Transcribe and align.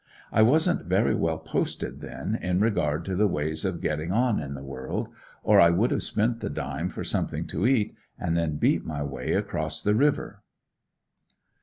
I 0.31 0.41
wasn't 0.41 0.87
very 0.87 1.13
well 1.13 1.37
posted 1.37 2.01
then, 2.01 2.33
in 2.41 2.59
regard 2.59 3.05
to 3.05 3.15
the 3.15 3.27
ways 3.27 3.63
of 3.63 3.81
getting 3.81 4.11
on 4.11 4.39
in 4.39 4.55
the 4.55 4.63
world, 4.63 5.09
or 5.43 5.61
I 5.61 5.69
would 5.69 5.91
have 5.91 6.01
spent 6.01 6.39
the 6.39 6.49
dime 6.49 6.89
for 6.89 7.03
something 7.03 7.45
to 7.49 7.67
eat, 7.67 7.93
and 8.17 8.35
then 8.35 8.57
beat 8.57 8.83
my 8.83 9.03
way 9.03 9.33
across 9.33 9.79
the 9.79 9.93
river. 9.93 10.41